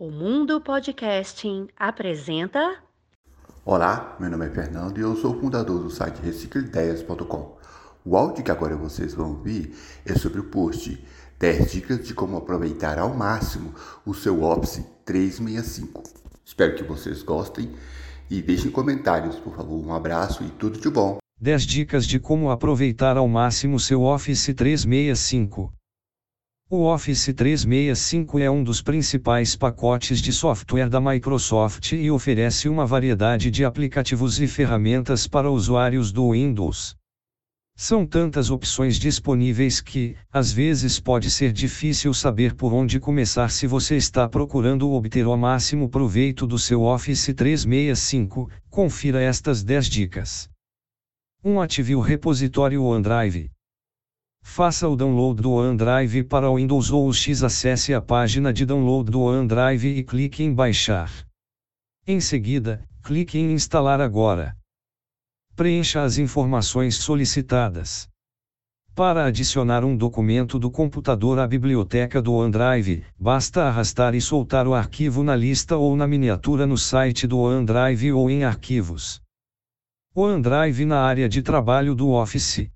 [0.00, 2.76] O Mundo Podcasting apresenta.
[3.64, 7.58] Olá, meu nome é Fernando e eu sou o fundador do site recicleideias.com.
[8.04, 9.74] O áudio que agora vocês vão ouvir
[10.06, 11.04] é sobre o post
[11.40, 13.74] 10 dicas de como aproveitar ao máximo
[14.06, 16.04] o seu Office 365.
[16.44, 17.68] Espero que vocês gostem
[18.30, 19.84] e deixem comentários, por favor.
[19.84, 21.18] Um abraço e tudo de bom.
[21.40, 25.72] 10 dicas de como aproveitar ao máximo seu Office 365.
[26.70, 32.84] O Office 365 é um dos principais pacotes de software da Microsoft e oferece uma
[32.84, 36.94] variedade de aplicativos e ferramentas para usuários do Windows.
[37.74, 43.66] São tantas opções disponíveis que, às vezes, pode ser difícil saber por onde começar se
[43.66, 48.50] você está procurando obter o máximo proveito do seu Office 365.
[48.68, 50.50] Confira estas 10 dicas.
[51.42, 51.62] 1.
[51.62, 53.50] Ative o repositório OneDrive.
[54.42, 57.42] Faça o download do OneDrive para o Windows ou X.
[57.42, 61.10] Acesse a página de download do OneDrive e clique em Baixar.
[62.06, 64.56] Em seguida, clique em Instalar agora.
[65.54, 68.08] Preencha as informações solicitadas.
[68.94, 74.74] Para adicionar um documento do computador à biblioteca do OneDrive, basta arrastar e soltar o
[74.74, 79.22] arquivo na lista ou na miniatura no site do OneDrive ou em Arquivos.
[80.16, 82.68] OneDrive na área de trabalho do Office.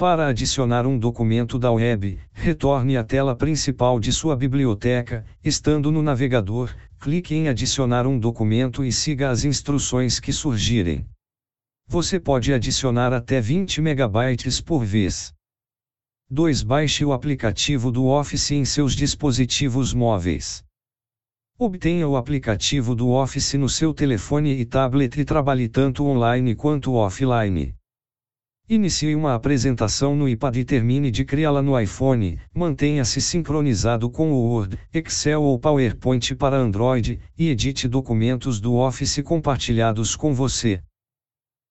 [0.00, 6.00] Para adicionar um documento da web, retorne à tela principal de sua biblioteca, estando no
[6.00, 11.06] navegador, clique em Adicionar um documento e siga as instruções que surgirem.
[11.86, 15.34] Você pode adicionar até 20 MB por vez.
[16.30, 16.62] 2.
[16.62, 20.64] Baixe o aplicativo do Office em seus dispositivos móveis.
[21.58, 26.94] Obtenha o aplicativo do Office no seu telefone e tablet e trabalhe tanto online quanto
[26.94, 27.74] offline.
[28.72, 32.38] Inicie uma apresentação no iPad e termine de criá-la no iPhone.
[32.54, 39.20] Mantenha-se sincronizado com o Word, Excel ou PowerPoint para Android e edite documentos do Office
[39.24, 40.80] compartilhados com você.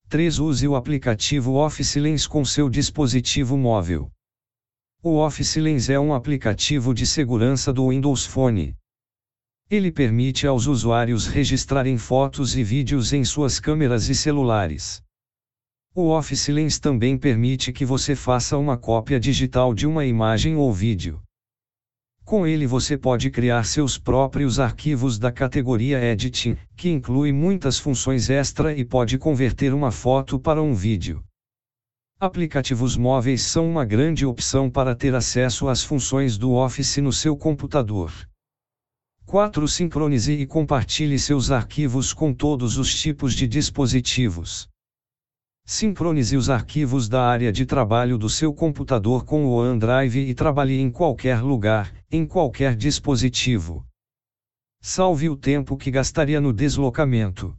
[0.10, 0.40] 3.
[0.40, 4.12] Use o aplicativo Office Lens com seu dispositivo móvel.
[5.02, 8.76] O Office Lens é um aplicativo de segurança do Windows Phone.
[9.70, 15.02] Ele permite aos usuários registrarem fotos e vídeos em suas câmeras e celulares.
[15.96, 20.72] O Office Lens também permite que você faça uma cópia digital de uma imagem ou
[20.72, 21.22] vídeo.
[22.24, 28.30] Com ele você pode criar seus próprios arquivos da categoria Editing, que inclui muitas funções
[28.30, 31.24] extra e pode converter uma foto para um vídeo.
[32.20, 37.36] Aplicativos móveis são uma grande opção para ter acesso às funções do Office no seu
[37.36, 38.14] computador.
[39.26, 39.68] 4.
[39.68, 44.70] Sincronize e compartilhe seus arquivos com todos os tipos de dispositivos.
[45.72, 50.80] Sincronize os arquivos da área de trabalho do seu computador com o OneDrive e trabalhe
[50.80, 53.86] em qualquer lugar, em qualquer dispositivo.
[54.82, 57.56] Salve o tempo que gastaria no deslocamento.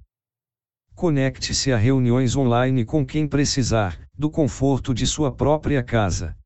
[0.93, 6.37] Conecte-se a reuniões online com quem precisar, do conforto de sua própria casa.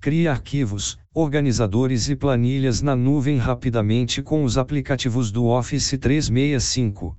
[0.00, 7.16] Crie arquivos, organizadores e planilhas na nuvem rapidamente com os aplicativos do Office 365.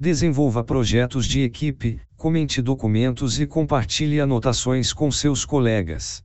[0.00, 6.22] Desenvolva projetos de equipe, comente documentos e compartilhe anotações com seus colegas.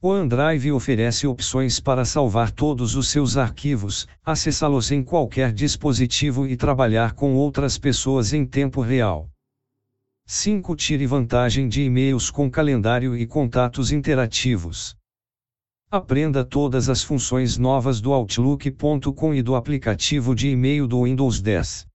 [0.00, 6.56] O OneDrive oferece opções para salvar todos os seus arquivos, acessá-los em qualquer dispositivo e
[6.56, 9.28] trabalhar com outras pessoas em tempo real.
[10.24, 10.74] 5.
[10.74, 14.96] Tire vantagem de e-mails com calendário e contatos interativos.
[15.90, 21.89] Aprenda todas as funções novas do Outlook.com e do aplicativo de e-mail do Windows 10.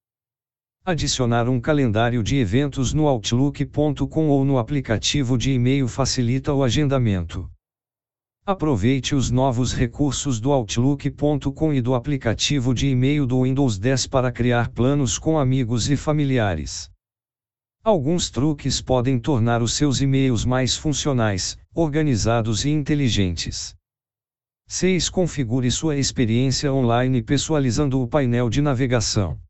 [0.88, 7.50] Adicionar um calendário de eventos no Outlook.com ou no aplicativo de e-mail facilita o agendamento.
[8.46, 14.32] Aproveite os novos recursos do Outlook.com e do aplicativo de e-mail do Windows 10 para
[14.32, 16.92] criar planos com amigos e familiares.
[17.84, 23.76] Alguns truques podem tornar os seus e-mails mais funcionais, organizados e inteligentes.
[24.68, 25.10] 6.
[25.10, 29.44] Configure sua experiência online personalizando o painel de navegação.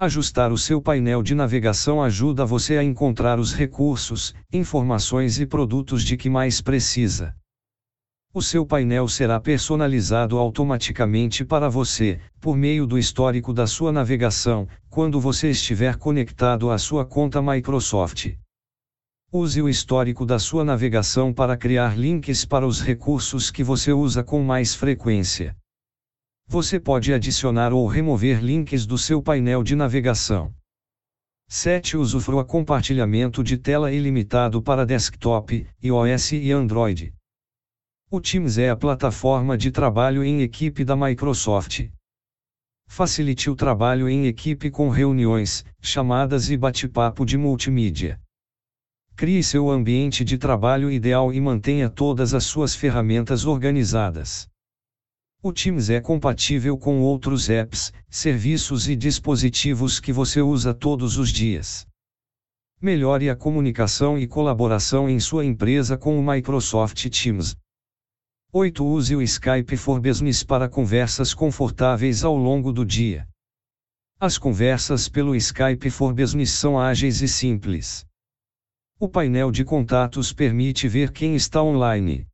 [0.00, 6.04] Ajustar o seu painel de navegação ajuda você a encontrar os recursos, informações e produtos
[6.04, 7.34] de que mais precisa.
[8.32, 14.68] O seu painel será personalizado automaticamente para você, por meio do histórico da sua navegação,
[14.88, 18.36] quando você estiver conectado à sua conta Microsoft.
[19.32, 24.22] Use o histórico da sua navegação para criar links para os recursos que você usa
[24.22, 25.56] com mais frequência.
[26.50, 30.50] Você pode adicionar ou remover links do seu painel de navegação.
[31.46, 31.98] 7.
[31.98, 37.12] Usufrua compartilhamento de tela ilimitado para desktop, iOS e Android.
[38.10, 41.90] O Teams é a plataforma de trabalho em equipe da Microsoft.
[42.88, 48.18] Facilite o trabalho em equipe com reuniões, chamadas e bate-papo de multimídia.
[49.14, 54.48] Crie seu ambiente de trabalho ideal e mantenha todas as suas ferramentas organizadas.
[55.40, 61.30] O Teams é compatível com outros apps, serviços e dispositivos que você usa todos os
[61.30, 61.86] dias.
[62.80, 67.56] Melhore a comunicação e colaboração em sua empresa com o Microsoft Teams.
[68.52, 68.84] 8.
[68.84, 73.28] Use o Skype for Business para conversas confortáveis ao longo do dia.
[74.18, 78.04] As conversas pelo Skype for Business são ágeis e simples.
[78.98, 82.27] O painel de contatos permite ver quem está online.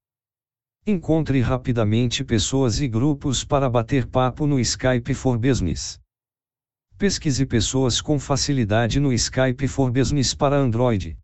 [0.87, 5.99] Encontre rapidamente pessoas e grupos para bater papo no Skype for Business.
[6.99, 11.17] Pesquise pessoas com facilidade no Skype for Business para Android.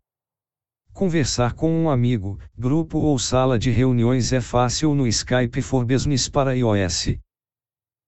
[0.91, 6.27] Conversar com um amigo, grupo ou sala de reuniões é fácil no Skype for Business
[6.27, 7.19] para iOS.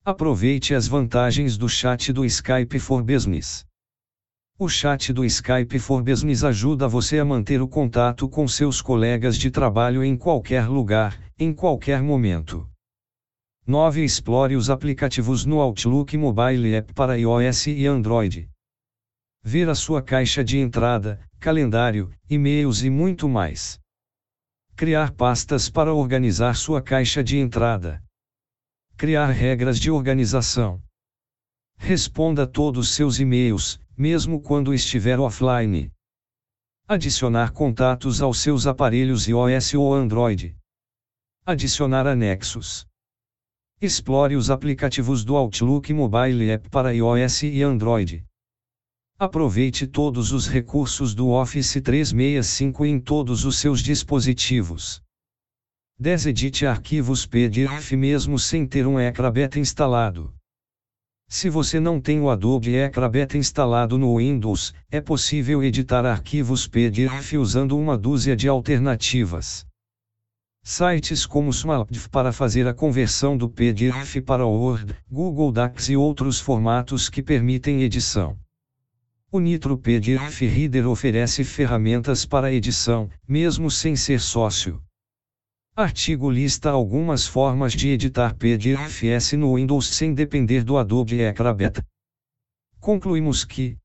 [0.03, 3.63] Aproveite as vantagens do chat do Skype for Business.
[4.59, 9.35] O chat do Skype for Business ajuda você a manter o contato com seus colegas
[9.35, 12.69] de trabalho em qualquer lugar, em qualquer momento.
[13.65, 14.03] 9.
[14.03, 18.47] Explore os aplicativos no Outlook Mobile App para iOS e Android.
[19.41, 23.79] Ver a sua caixa de entrada, calendário, e-mails e muito mais.
[24.75, 28.03] Criar pastas para organizar sua caixa de entrada.
[28.95, 30.79] Criar regras de organização.
[31.75, 35.91] Responda todos seus e-mails, mesmo quando estiver offline.
[36.87, 40.55] Adicionar contatos aos seus aparelhos iOS ou Android.
[41.45, 42.85] Adicionar anexos.
[43.81, 48.25] Explore os aplicativos do Outlook Mobile App para iOS e Android.
[49.19, 55.01] Aproveite todos os recursos do Office 365 em todos os seus dispositivos.
[55.99, 56.25] 10.
[56.25, 60.33] Edite arquivos PDF mesmo sem ter um Acrobat instalado.
[61.35, 67.33] Se você não tem o Adobe Acrobat instalado no Windows, é possível editar arquivos PDF
[67.33, 69.65] usando uma dúzia de alternativas.
[70.63, 76.39] Sites como Smapdiv para fazer a conversão do PDF para Word, Google Docs e outros
[76.39, 78.37] formatos que permitem edição.
[79.31, 84.79] O Nitro PDF Reader oferece ferramentas para edição, mesmo sem ser sócio.
[85.75, 91.81] Artigo lista algumas formas de editar PDFs no Windows sem depender do Adobe Acrobat.
[92.79, 93.75] Concluímos que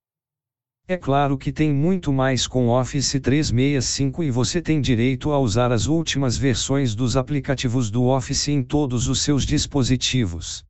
[0.87, 5.73] é claro que tem muito mais com Office 365 e você tem direito a usar
[5.73, 10.62] as últimas versões dos aplicativos do Office em todos os seus dispositivos.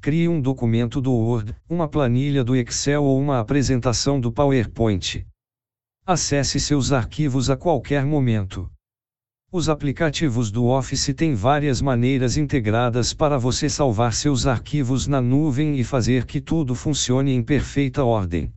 [0.00, 5.22] Crie um documento do Word, uma planilha do Excel ou uma apresentação do PowerPoint.
[6.06, 8.70] Acesse seus arquivos a qualquer momento.
[9.52, 15.76] Os aplicativos do Office têm várias maneiras integradas para você salvar seus arquivos na nuvem
[15.76, 18.52] e fazer que tudo funcione em perfeita ordem.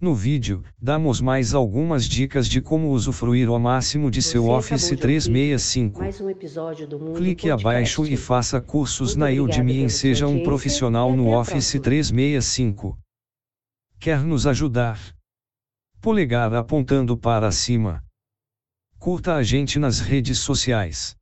[0.00, 6.02] No vídeo, damos mais algumas dicas de como usufruir ao máximo de seu Office 365.
[6.02, 12.98] Um Clique abaixo e faça cursos na Udemy e seja um profissional no Office 365.
[14.00, 14.98] Quer nos ajudar?
[16.00, 18.02] Polegar apontando para cima.
[19.02, 21.16] Curta a gente nas redes sociais.